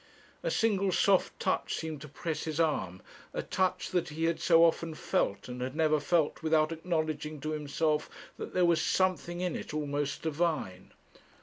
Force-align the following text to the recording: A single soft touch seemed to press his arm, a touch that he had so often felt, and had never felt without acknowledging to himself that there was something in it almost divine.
A 0.41 0.49
single 0.49 0.91
soft 0.91 1.39
touch 1.39 1.75
seemed 1.75 2.01
to 2.01 2.07
press 2.07 2.45
his 2.45 2.59
arm, 2.59 3.03
a 3.35 3.43
touch 3.43 3.91
that 3.91 4.09
he 4.09 4.23
had 4.23 4.39
so 4.39 4.65
often 4.65 4.95
felt, 4.95 5.47
and 5.47 5.61
had 5.61 5.75
never 5.75 5.99
felt 5.99 6.41
without 6.41 6.71
acknowledging 6.71 7.39
to 7.41 7.51
himself 7.51 8.09
that 8.39 8.55
there 8.55 8.65
was 8.65 8.81
something 8.81 9.41
in 9.41 9.55
it 9.55 9.75
almost 9.75 10.23
divine. 10.23 10.91